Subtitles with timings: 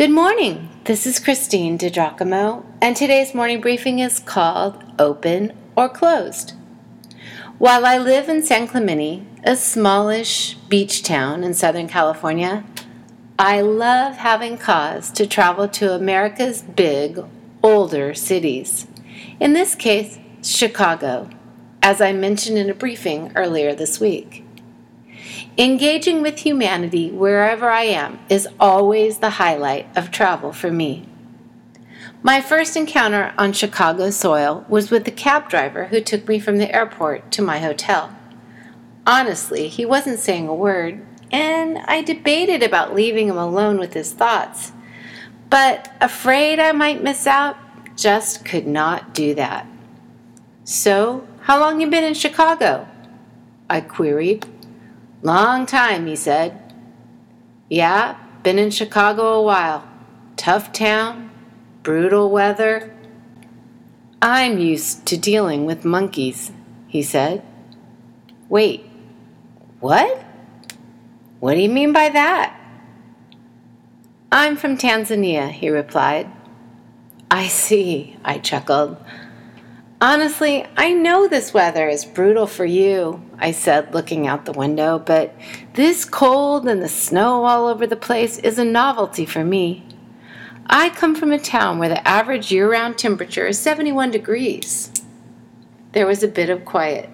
[0.00, 0.70] Good morning.
[0.84, 6.54] This is Christine DiGiacomo, and today's morning briefing is called Open or Closed.
[7.58, 12.64] While I live in San Clemente, a smallish beach town in Southern California,
[13.38, 17.20] I love having cause to travel to America's big,
[17.62, 18.86] older cities.
[19.38, 21.28] In this case, Chicago,
[21.82, 24.39] as I mentioned in a briefing earlier this week.
[25.58, 31.06] Engaging with humanity wherever I am is always the highlight of travel for me.
[32.22, 36.58] My first encounter on Chicago soil was with the cab driver who took me from
[36.58, 38.14] the airport to my hotel.
[39.06, 44.12] Honestly, he wasn't saying a word, and I debated about leaving him alone with his
[44.12, 44.72] thoughts.
[45.48, 47.56] But afraid I might miss out,
[47.96, 49.66] just could not do that.
[50.64, 52.86] So, how long you been in Chicago?
[53.68, 54.46] I queried.
[55.22, 56.74] Long time, he said.
[57.68, 59.86] Yeah, been in Chicago a while.
[60.36, 61.30] Tough town,
[61.82, 62.94] brutal weather.
[64.22, 66.52] I'm used to dealing with monkeys,
[66.88, 67.42] he said.
[68.48, 68.84] Wait,
[69.80, 70.24] what?
[71.38, 72.56] What do you mean by that?
[74.32, 76.30] I'm from Tanzania, he replied.
[77.30, 78.96] I see, I chuckled.
[80.02, 84.98] Honestly, I know this weather is brutal for you, I said, looking out the window,
[84.98, 85.34] but
[85.74, 89.84] this cold and the snow all over the place is a novelty for me.
[90.64, 94.90] I come from a town where the average year round temperature is 71 degrees.
[95.92, 97.10] There was a bit of quiet.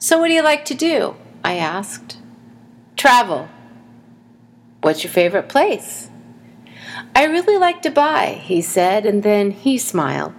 [0.00, 1.14] So, what do you like to do?
[1.44, 2.18] I asked.
[2.96, 3.48] Travel.
[4.80, 6.10] What's your favorite place?
[7.14, 10.34] I really like Dubai, he said, and then he smiled.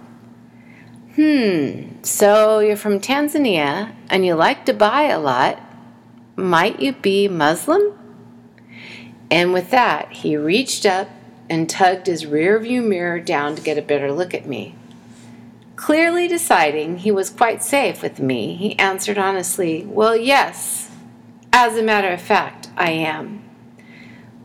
[1.16, 5.58] Hmm, so you're from Tanzania and you like Dubai a lot.
[6.36, 7.98] Might you be Muslim?
[9.30, 11.08] And with that, he reached up
[11.48, 14.74] and tugged his rearview mirror down to get a better look at me.
[15.74, 20.90] Clearly deciding he was quite safe with me, he answered honestly, Well, yes.
[21.50, 23.42] As a matter of fact, I am.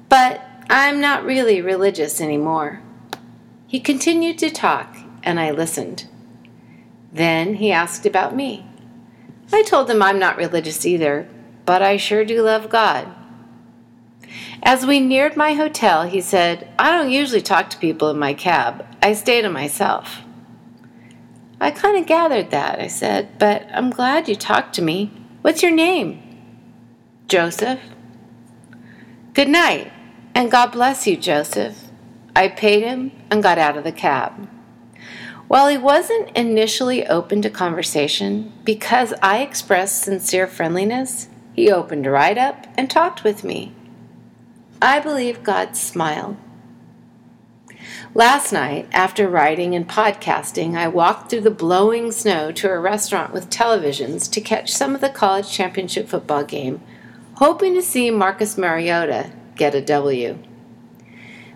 [0.07, 2.81] But I'm not really religious anymore.
[3.68, 6.06] He continued to talk, and I listened.
[7.11, 8.66] Then he asked about me.
[9.51, 11.27] I told him I'm not religious either,
[11.66, 13.07] but I sure do love God.
[14.63, 18.33] As we neared my hotel, he said, I don't usually talk to people in my
[18.33, 18.85] cab.
[19.01, 20.21] I stay to myself.
[21.59, 25.11] I kind of gathered that, I said, but I'm glad you talked to me.
[25.41, 26.21] What's your name?
[27.27, 27.79] Joseph.
[29.33, 29.91] Good night,
[30.33, 31.89] and God bless you, Joseph.
[32.35, 34.50] I paid him and got out of the cab.
[35.51, 42.38] While he wasn't initially open to conversation, because I expressed sincere friendliness, he opened right
[42.38, 43.75] up and talked with me.
[44.81, 46.38] I believe God smiled.
[48.13, 53.33] Last night, after writing and podcasting, I walked through the blowing snow to a restaurant
[53.33, 56.81] with televisions to catch some of the college championship football game,
[57.39, 60.38] hoping to see Marcus Mariota get a W.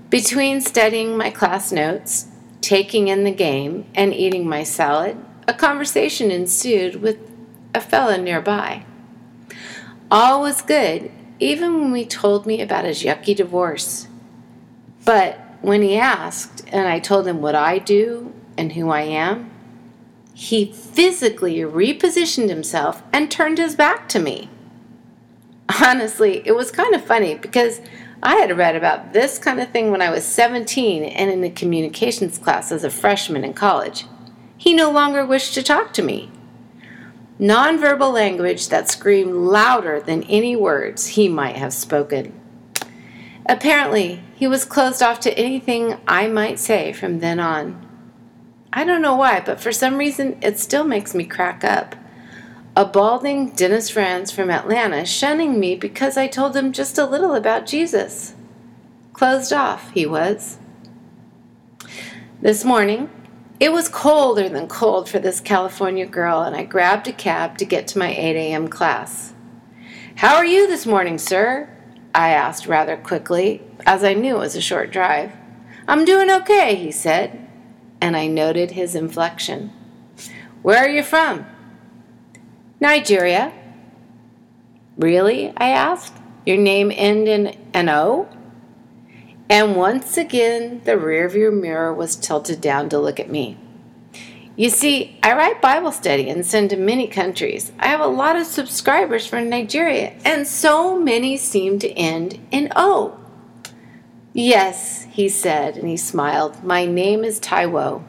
[0.10, 2.28] Between studying my class notes,
[2.66, 5.16] taking in the game, and eating my salad,
[5.48, 7.20] a conversation ensued with
[7.76, 8.84] a fellow nearby.
[10.10, 14.08] All was good, even when he told me about his yucky divorce.
[15.04, 19.52] But when he asked, and I told him what I do and who I am,
[20.34, 24.50] he physically repositioned himself and turned his back to me.
[25.84, 27.80] Honestly, it was kind of funny because
[28.24, 31.50] I had read about this kind of thing when I was 17 and in a
[31.50, 34.06] communications class as a freshman in college.
[34.58, 36.32] He no longer wished to talk to me.
[37.40, 42.40] Nonverbal language that screamed louder than any words he might have spoken.
[43.46, 47.86] Apparently, he was closed off to anything I might say from then on.
[48.72, 51.96] I don't know why, but for some reason it still makes me crack up
[52.76, 57.34] a balding Dennis Franz from Atlanta shunning me because I told him just a little
[57.34, 58.34] about Jesus.
[59.14, 60.58] Closed off, he was.
[62.42, 63.10] This morning,
[63.62, 67.66] it was colder than cold for this California girl, and I grabbed a cab to
[67.66, 68.68] get to my 8 a.m.
[68.68, 69.34] class.
[70.16, 71.70] How are you this morning, sir?
[72.14, 75.32] I asked rather quickly, as I knew it was a short drive.
[75.88, 77.48] I'm doing okay, he said,
[78.02, 79.72] and I noted his inflection.
[80.62, 81.46] Where are you from?
[82.80, 83.54] Nigeria.
[84.98, 85.54] Really?
[85.58, 86.14] I asked.
[86.46, 88.30] Your name end in an O?
[89.50, 93.58] And once again, the rearview mirror was tilted down to look at me.
[94.56, 97.72] You see, I write Bible study and send to many countries.
[97.78, 102.72] I have a lot of subscribers from Nigeria, and so many seem to end in
[102.76, 103.20] O.
[104.32, 106.64] Yes, he said, and he smiled.
[106.64, 108.04] My name is Taiwo.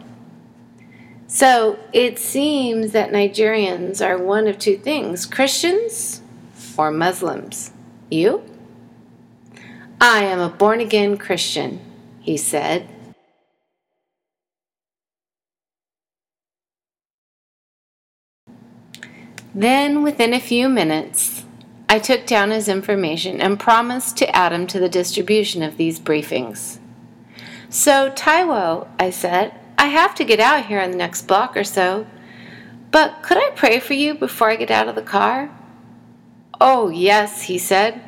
[1.28, 6.22] So it seems that Nigerians are one of two things Christians
[6.76, 7.72] or Muslims.
[8.10, 8.42] You?
[10.00, 11.80] I am a born again Christian,
[12.20, 12.88] he said.
[19.54, 21.44] Then, within a few minutes,
[21.88, 25.98] I took down his information and promised to add him to the distribution of these
[25.98, 26.78] briefings.
[27.70, 31.64] So, Taiwo, I said, I have to get out here in the next block or
[31.64, 32.06] so,
[32.90, 35.50] but could I pray for you before I get out of the car?
[36.60, 38.00] Oh, yes, he said.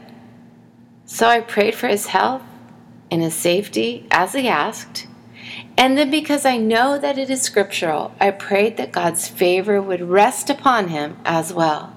[1.04, 2.42] So I prayed for his health
[3.10, 5.06] and his safety as he asked.
[5.76, 10.02] And then, because I know that it is scriptural, I prayed that God's favor would
[10.02, 11.94] rest upon him as well.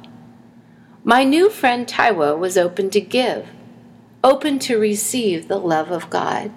[1.04, 3.48] My new friend Taiwo was open to give,
[4.24, 6.52] open to receive the love of God.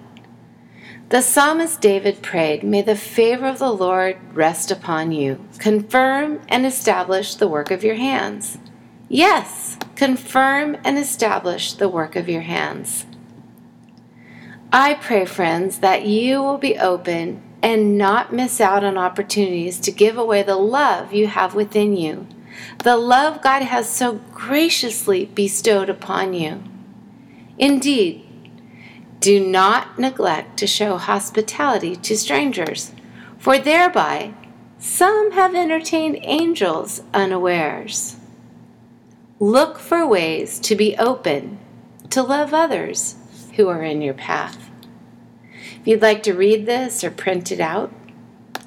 [1.09, 6.65] The psalmist David prayed, May the favor of the Lord rest upon you, confirm and
[6.65, 8.57] establish the work of your hands.
[9.07, 13.05] Yes, confirm and establish the work of your hands.
[14.73, 19.91] I pray, friends, that you will be open and not miss out on opportunities to
[19.91, 22.27] give away the love you have within you
[22.83, 26.63] the love God has so graciously bestowed upon you.
[27.57, 28.24] Indeed,
[29.19, 32.91] do not neglect to show hospitality to strangers,
[33.37, 34.33] for thereby
[34.77, 38.17] some have entertained angels unawares.
[39.39, 41.59] Look for ways to be open
[42.09, 43.15] to love others
[43.55, 44.69] who are in your path.
[45.81, 47.91] If you'd like to read this or print it out,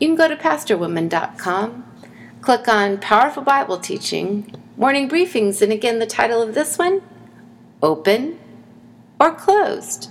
[0.00, 1.84] you can go to pastorwoman.com
[2.40, 7.02] Click on Powerful Bible Teaching, Morning Briefings, and again, the title of this one
[7.82, 8.38] Open
[9.20, 10.10] or Closed.